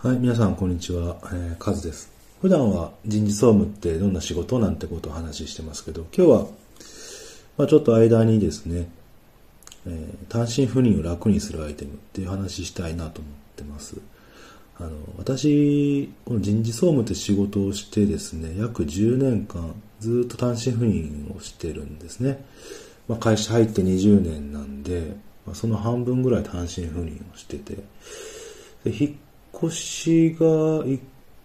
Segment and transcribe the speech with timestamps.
[0.00, 2.08] はい、皆さんこんにちは、えー、カズです。
[2.40, 6.46] 普段は人事総務ってどんな仕事なんてことを話してますけど、今日は、
[7.56, 8.88] まあ、ちょっと間にですね、
[9.88, 13.96] えー、単身赴任を楽にするアイテムっていう話したいなと思ってます。
[14.78, 22.44] あの、私、この人事総務って仕事をしてですね、約10年間ずっと単身赴任をしてるんですね。
[23.08, 27.78] まあ、会社入って20年なんで、まあ、その半分ぐらい単身赴任をしてて、
[28.84, 29.27] で引越
[29.70, 31.00] しが1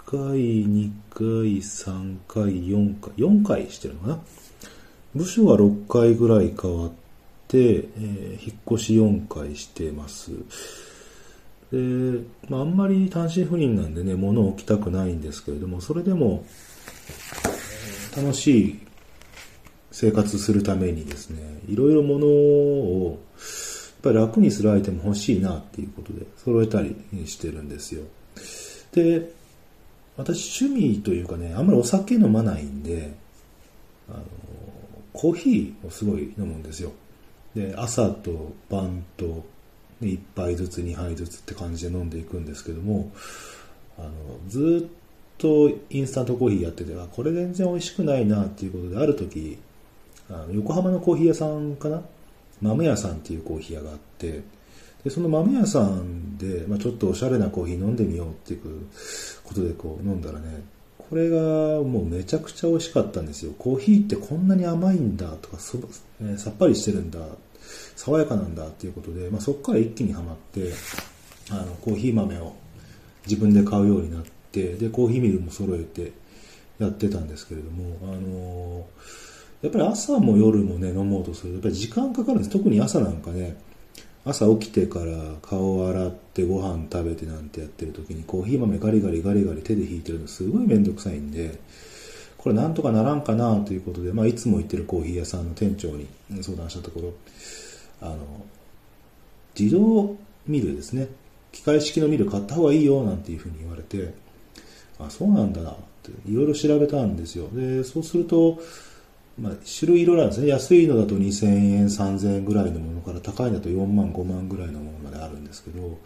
[0.05, 1.23] 回、2回、
[1.57, 4.19] 3回、4回、4回してるのかな
[5.15, 6.91] 部署は6回ぐらい変わっ
[7.47, 10.31] て、えー、引っ越し4回してます。
[11.71, 16.45] で、まあ、あんまり単身赴任なんでね、物を置きたくないんですけれども、それでも、
[18.15, 18.79] 楽しい
[19.91, 23.19] 生活するためにですね、いろいろ物を、
[24.03, 28.03] ぱり楽にするアイテム欲しいなっていうことで揃えたりしてるんですよ。
[28.91, 29.31] で、
[30.17, 33.13] 私趣味というかね、あんまりお酒飲まないんで、
[34.09, 34.23] あの、
[35.13, 36.91] コーヒーをすごい飲むんですよ。
[37.55, 39.45] で、朝と晩と
[40.01, 43.11] 1杯ずつ2杯ずつって感じで飲んでいくんですけども、
[43.97, 44.11] あの、
[44.47, 49.57] ずっとインスタントコーヒーやってて、あ、これ全然美味しくないなっていうことで、ある時、
[50.29, 52.01] あの横浜のコーヒー屋さんかな
[52.63, 54.41] 豆屋さんっていうコーヒー屋があって、
[55.03, 58.87] で、その豆屋さんで、まあ、ちょっとおしゃれなコーヒー飲んでみようっていう
[59.43, 60.63] ことでこう飲んだらね、
[60.97, 61.37] これが
[61.83, 63.53] もうめちゃくちゃ美味しかったんですよ。
[63.59, 65.77] コーヒーってこんなに甘いんだとか、そ
[66.23, 67.19] えさっぱりしてるんだ、
[67.95, 70.71] 爽やかなんだっていうことで、まあ、そこから一気にはまって、
[71.51, 72.55] あの、コーヒー豆を
[73.27, 76.13] 自分で買うようになって、で、コーヒーミルも揃えて
[76.79, 79.32] やってたんですけれども、あのー
[79.63, 82.49] やっぱり朝も夜もね、飲もうとすると、やっぱり時間かかるんです。
[82.49, 83.55] 特に朝なんかね、
[84.25, 91.57] 朝起きてから顔を洗ってご飯食べてなんてやってる時にコーヒー豆ガリガリガリガリ手で引いてるのすごいめんどくさいんで、
[92.37, 96.07] これなんとかならんかなということで、まあいつも行ってるコーヒー屋さんの店長に
[96.41, 97.13] 相談したところ、
[98.01, 98.17] あの、
[99.57, 101.07] 自動ミルですね。
[101.53, 104.13] 機械式のミル買った方がいいよなんていうふうに言われて、
[104.99, 107.47] あ、そうなんだなっていろいろ調べたんですよ。
[107.53, 108.59] で、そうすると、
[109.39, 110.47] まあ、種類いろいろあるんですね。
[110.47, 115.97] 安いのだと2000円、3000円ぐらいのものから高いのだと4万、5万ぐらいのものまであるんですけど、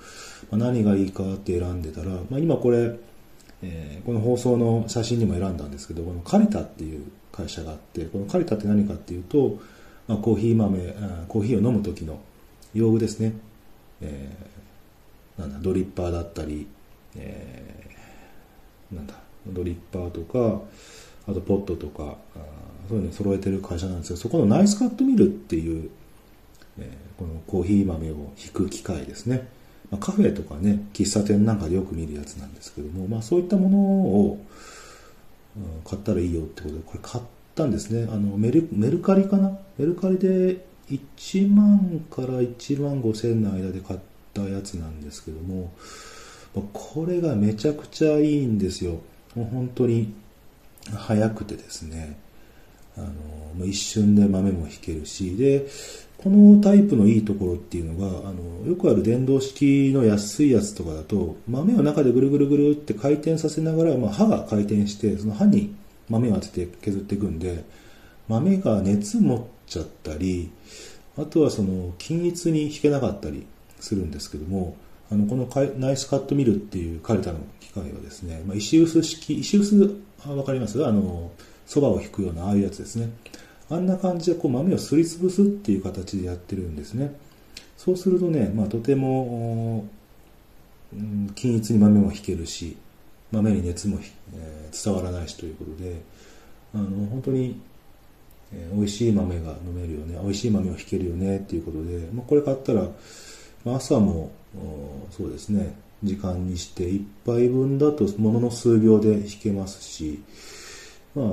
[0.49, 2.95] まあ、何がいいかって選んでたら、まあ、今これ、
[3.61, 9.59] えー、この放送の写真にも選んだんですけど、このカリタっていう会社があって、このカリタって何かっていうと、
[10.07, 10.95] まあ、コーヒー豆、
[11.27, 12.19] コーヒーを飲む時の
[12.73, 13.33] 用具ですね。
[13.99, 16.65] えー、なんだ、ドリッパーだったり、
[17.17, 19.15] えー、なんだ、
[19.47, 20.61] ドリッパーとか、
[21.27, 22.17] あとポットとか、
[22.87, 25.89] そういうの揃えてる会社なんですけど、そこのナイスカットミルっていう、
[26.79, 29.47] え、このコーヒー豆を引く機械ですね。
[29.91, 34.45] ま、カフェとかね、喫茶店なんかでよく見るやつなんですけども、まあそういったものを、
[35.57, 37.23] うん、買ったらいいよってことで、これ買っ
[37.55, 38.07] たんですね。
[38.11, 39.57] あの、メルメルカリかな？
[39.77, 43.99] メルカリで1万から1万5千の間で買っ
[44.33, 45.73] たやつなんですけども、
[46.73, 49.01] これがめちゃくちゃいいんですよ。
[49.35, 50.13] もう本当に
[50.95, 52.17] 早くてですね。
[52.97, 53.01] あ
[53.57, 55.67] の、一瞬で豆も引けるし、で、
[56.17, 65.75] このタイプのいいところっていうのが、あの、よくある電動式の安いやつとかだと、豆を中でぐるぐるぐるって回転させながら、まあ、刃が回転して、その刃に
[66.09, 67.63] 豆を当てて削っていくんで、
[68.27, 70.49] 豆が熱持っちゃったり、
[71.17, 73.45] あとはその、均一に引けなかったり
[73.79, 74.75] するんですけども、
[75.09, 75.47] あの、この
[75.77, 79.95] ナイスカットミルっていうカルタの機械はですね、まあ、石臼式、石臼、
[80.27, 80.85] わかります？
[80.85, 81.31] あの、
[81.65, 83.09] そばを引くようなああいうやつですね。
[83.69, 87.13] あんな感じでこう豆をすりつぶすっていう形でやってるんですね。
[87.77, 89.85] そうするとね、まあ、とても、
[90.93, 92.77] うん、均一に豆も引けるし、
[93.31, 93.99] 豆に熱も、
[94.35, 96.01] えー、伝わらないしということで、
[96.73, 97.59] あの、本当に、
[98.53, 102.87] えー、美味しい豆が飲めるよね、美味しい豆を引けるよねっていうことで、まあ、これ買ったら、
[103.65, 104.31] まあ、朝も、
[105.11, 110.21] そうですね、時間にして1杯分だとものの数秒で引けますし、
[111.15, 111.27] まあ、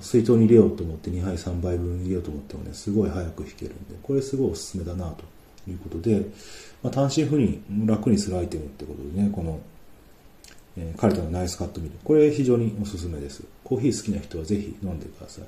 [0.00, 5.24] 水筒に入れようと思って2杯3杯分入れようと思ってもね、すごい早く引けるんで、これすごいおすすめだなと
[5.70, 6.24] いうことで、
[6.82, 9.60] まあ、単身赴任楽にするアイテムってことでね、この、
[10.78, 11.94] えー、カルタのナイスカットミル。
[12.02, 13.42] これ非常におすすめです。
[13.64, 15.44] コーヒー好きな人はぜひ飲んでください。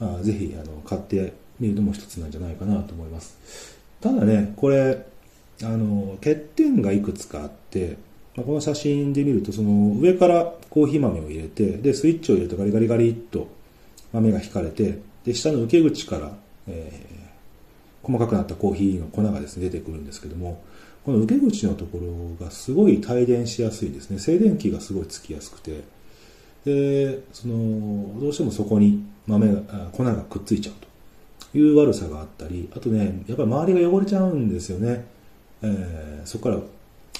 [0.00, 3.78] あ、ぜひ、あの、買ってみるのも一つなんじゃないかなと思います。
[4.00, 5.06] ただね、これ、
[5.62, 7.96] あの、欠点がいくつかあって、
[8.36, 13.48] まあ、この写真で見ると、その上からコーヒー豆を入れて、で、スイッチを入れるとガリガリガリっと
[14.12, 16.32] 豆が引かれて、で、下の受け口から、
[16.66, 20.62] えー、細かくなったコーヒーの粉がですね、出てくるんですけども、
[21.04, 24.18] この受け口のところがすごい帯電しやすいですね。
[24.18, 25.82] 静電気がすごいつきやすくて、
[26.64, 29.60] で、その、どうしてもそこに豆が、
[29.92, 30.74] 粉がくっついちゃう
[31.52, 35.06] という悪さがあったり、あとね、やっぱり周りが汚れちゃうんですよね。
[35.62, 36.60] えー、そこから、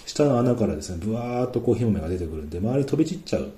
[0.04, 3.50] 下の穴からですね、ブワーっとコーヒー豆が出てくるんで、周り飛び散っちゃう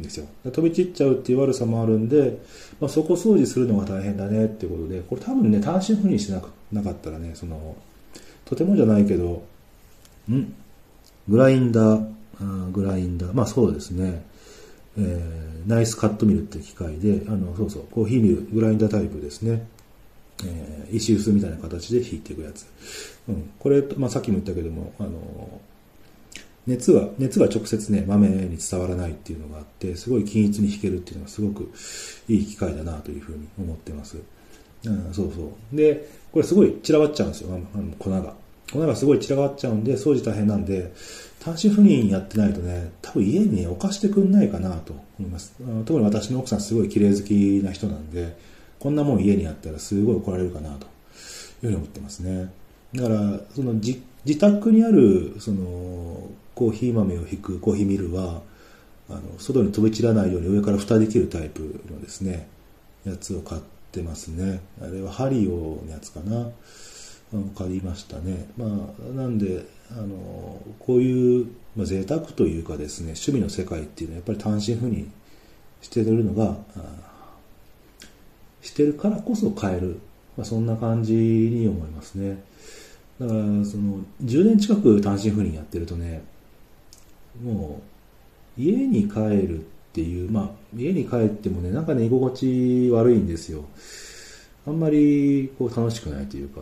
[0.00, 0.26] んですよ。
[0.44, 2.38] 飛び散っちゃうっていう悪さもあるんで、
[2.80, 7.76] まあ、そこ掃除するのが大変だねっていうことで、これ多分ね、単身赴任してななかったらね、その、
[8.44, 9.42] とてもじゃないけど、
[10.30, 10.54] ん？
[11.28, 12.06] グラインダー、
[12.40, 14.24] あグラインダー、まあそうですね、
[14.98, 19.66] えー、ナイスカットミルって機械で、あの、そうそう、コーヒーミル、グラインダータイプですね。
[20.44, 22.66] えー、石臼みたいな形で引いていくやつ。
[23.28, 23.50] うん。
[23.58, 25.60] これ、まあさっきも言ったけども、あの、
[26.66, 31.70] 熱が、熱が直接ね、豆に伝わらないっていうのがあって、すごい均一に引けるっていうのがすごく
[32.28, 34.18] いい機械だなというふうに思ってます。
[34.84, 35.76] うん、そうそう。
[35.76, 38.34] で、これすごい散らばっちゃうんですよ、あの粉が。
[38.72, 40.92] 粉がすごい散らばっちゃうんで、掃除大変なんで、
[41.40, 45.54] 単身赴任やってないとね、多分家に置かしてくんないかなと思います。
[45.86, 48.36] 特に私の奥さんすごい綺麗好きな人なんで、
[48.80, 50.88] こんなもん家にあったらすごい怒られるかなという
[51.60, 52.52] ふうに思ってますね。
[52.94, 54.00] だから、その自
[54.38, 58.42] 宅にある、その、コーヒー豆を引くコーヒーミルは、
[59.08, 62.48] あの、外に飛び散らないように上から蓋できるタイプのですね、
[63.04, 63.62] やつを買っ
[63.92, 64.60] てますね。
[64.82, 66.48] あれはハリオのやつかな。
[67.56, 68.48] 借りましたね。
[68.56, 71.46] まあ、なんで、あの、こういう、
[71.76, 75.12] まあ、贅沢というかですね、趣味の世界っていうのはやっぱり単身赴任
[75.80, 76.56] してるのが、
[78.70, 80.00] してるからこそ買える。
[80.36, 82.42] まあ、そんな感じに思いますね。
[83.18, 86.22] だから、その、10年近く単身赴任やってるとね、
[87.42, 87.80] も
[88.58, 89.62] う、家に帰るっ
[89.92, 93.64] ていう、まあ、家に帰ってもね、なんかね、居心地悪いんですよ。
[94.66, 96.60] あんまり、こう、楽しくないというか、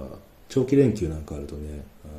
[0.48, 2.14] 長期連休なんかあるとね、あの、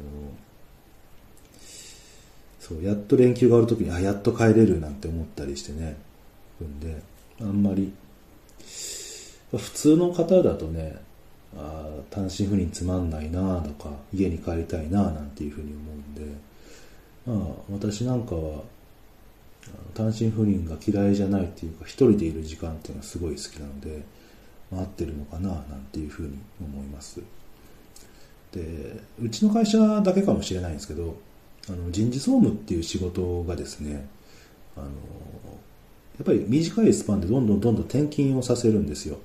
[2.60, 5.98] そう、やっと連休があるときに、あ、やっと帰れるなんて思ったりしてね、
[6.64, 7.02] んで、
[7.42, 7.92] あんまり、
[9.52, 10.98] 普通の方だとね、
[11.58, 16.22] あ単身赴任つまんないなとか、家に帰りたいななんていうふうに思うんで、
[17.26, 18.64] まあ、私なんかは、
[19.94, 24.04] 単身赴任が嫌いじゃないっていうか、一人でいる時間っていうのはすごい好きなので、
[24.72, 27.22] まあ、合ってるのかななんていうふうに思います。
[28.52, 31.18] で、うちの会社だけかもしれないんですけど、
[31.70, 34.08] あの人事総務っていう仕事がですね、
[34.76, 39.20] あの、やっぱり短いスパンでどんどんどんどん転勤をさせるんですよ。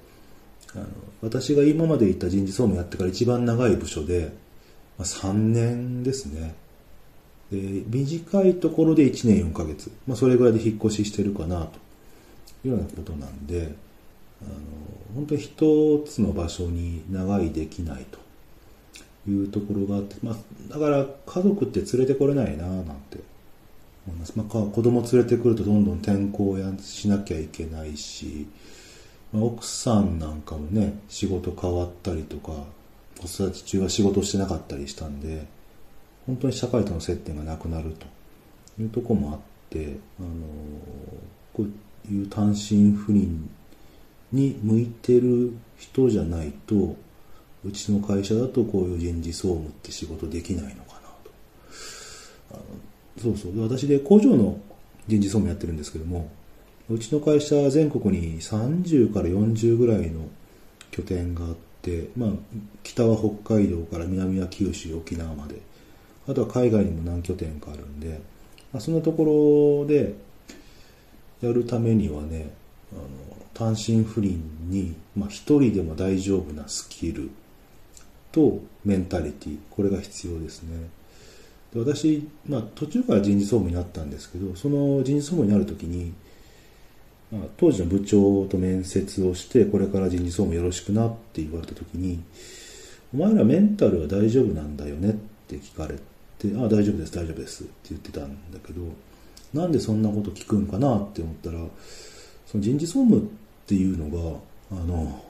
[0.75, 0.87] あの
[1.23, 4.33] 私が今までいた人事総務やってから一番長い部署で、
[4.99, 6.55] まあ、3年ですね。
[7.51, 11.79] で短いところで1年4ヶ月、まあ、それぐらいで引っ越ししてるかなと
[12.67, 13.75] いうようなことなんで、
[14.43, 14.51] あの
[15.15, 20.37] 本当に一つの場所に長いできないというところがあって、まあ、
[20.69, 23.19] だから家族って連れてこれないななんて
[24.07, 24.33] 思います。
[24.37, 28.47] まあ、子供連れてくるとどんどん転校やしなきゃいけないし、
[29.35, 32.53] 奥さんなんかもね、仕事変わったりとか、
[33.21, 35.47] 子育て中は仕事してなかったりしたんで、
[36.27, 38.07] 本当に社会との接点がなくなると
[38.83, 39.39] いうとこもあっ
[39.71, 40.29] て、あの
[41.53, 43.51] こういう単身赴任
[44.33, 46.97] に向いてる人じゃないと、
[47.65, 51.31] うちの会社だとこういう人事総務って仕事できないのかなと。
[52.53, 52.63] あの
[53.23, 53.63] そうそう。
[53.63, 54.59] 私で工場の
[55.09, 56.31] 人事総務やってるんですけども、
[56.91, 60.29] うちの会社は全国に30から40ぐらいの
[60.91, 62.31] 拠点があって、まあ、
[62.83, 65.57] 北は北海道から南は九州、沖縄まで、
[66.29, 68.21] あとは海外にも何拠点かあるんで、
[68.73, 70.15] まあ、そんなところで
[71.41, 72.51] やるためにはね、
[72.93, 73.03] あの
[73.55, 77.31] 単身赴任に、まあ、一人でも大丈夫なスキル、
[78.35, 80.89] とメンタリティこれが必要ですね。
[81.73, 86.13] で私、まあ、途中から人事総務になったんですけどその人事総務になるときに、
[87.33, 92.23] まあ、当時の部長と面接をしてこれから人事総務よろしくなって言われたときに
[93.13, 95.13] お前らメンタルは大丈夫なんだよねっ
[95.49, 95.95] て聞かれ
[96.39, 98.83] てああ大丈夫です大丈夫ですって言ってたんだけど
[99.53, 101.59] なんでそんなこと聞くんかなって思ったら
[102.47, 103.23] その人事総務っ
[103.67, 104.39] ていうのが
[104.73, 105.25] あの、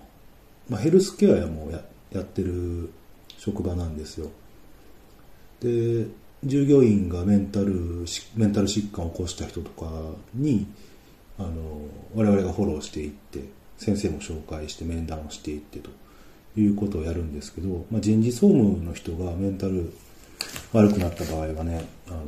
[0.68, 1.80] まあ、ヘルスケアやもや
[2.12, 2.90] やってる
[3.38, 4.30] 職場なんですよ。
[5.60, 6.06] で、
[6.44, 8.04] 従業員がメンタル、
[8.36, 9.90] メンタル疾患を起こした人とか
[10.34, 10.66] に、
[11.38, 11.50] あの、
[12.14, 13.40] 我々がフォローしていって、
[13.78, 15.90] 先生も紹介して面談をしていってと
[16.56, 19.92] いうことをやるんですけど、まあ、人事総務の人がメンタル
[20.72, 22.24] 悪くなった場合はね、あの、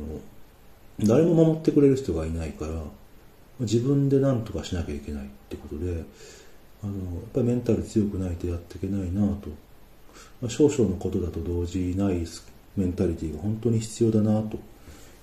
[0.99, 2.73] 誰も守ってくれる人がいないから、
[3.59, 6.03] 自分で何とかしなきゃいけないってことで、
[6.83, 9.49] あの、やっぱりメンタル強くないとやっていけないなと
[10.41, 12.25] まあ、少々のことだと動じない
[12.75, 14.59] メンタリティが本当に必要だなと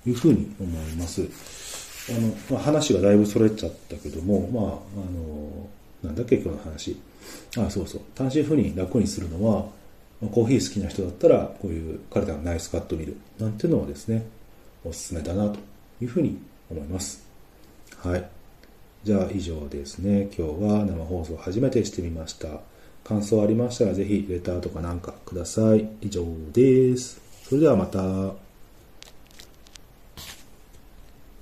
[0.05, 1.84] いうふうに思います。
[2.09, 4.67] あの、まあ、話がだいぶそれちゃったけども、まあ、あ
[5.11, 5.67] の、
[6.03, 6.97] なんだっけ今日の話。
[7.57, 8.01] あ、そうそう。
[8.13, 9.65] 単身赴任楽にするのは、
[10.21, 14.25] まあコーヒー好きな人だったら、こういう彼らのナイスカット見るなんていうのはですね、
[14.83, 15.59] おすすめだなと
[16.01, 16.37] いうふうに
[16.69, 17.25] 思います。
[17.97, 18.29] はい。
[19.03, 20.29] じゃあ以上ですね。
[20.37, 22.59] 今日は生放送初めてしてみました。
[23.03, 25.87] 感想ありましたらぜひレターとかなんかください。
[26.01, 27.21] 以上です。
[27.43, 28.44] それではまた。